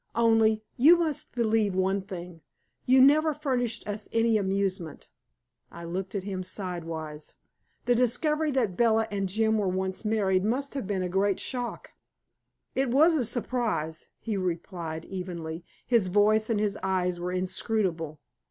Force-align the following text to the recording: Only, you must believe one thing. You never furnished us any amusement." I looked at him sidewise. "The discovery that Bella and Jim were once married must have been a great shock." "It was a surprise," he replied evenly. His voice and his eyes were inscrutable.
Only, 0.15 0.63
you 0.77 0.97
must 0.97 1.35
believe 1.35 1.75
one 1.75 2.01
thing. 2.01 2.41
You 2.87 3.03
never 3.03 3.35
furnished 3.35 3.87
us 3.87 4.09
any 4.11 4.35
amusement." 4.35 5.09
I 5.71 5.83
looked 5.83 6.15
at 6.15 6.23
him 6.23 6.41
sidewise. 6.41 7.35
"The 7.85 7.93
discovery 7.93 8.49
that 8.49 8.75
Bella 8.75 9.07
and 9.11 9.29
Jim 9.29 9.59
were 9.59 9.67
once 9.67 10.03
married 10.03 10.43
must 10.43 10.73
have 10.73 10.87
been 10.87 11.03
a 11.03 11.07
great 11.07 11.39
shock." 11.39 11.91
"It 12.73 12.89
was 12.89 13.13
a 13.13 13.23
surprise," 13.23 14.07
he 14.19 14.37
replied 14.37 15.05
evenly. 15.05 15.63
His 15.85 16.07
voice 16.07 16.49
and 16.49 16.59
his 16.59 16.79
eyes 16.81 17.19
were 17.19 17.31
inscrutable. 17.31 18.19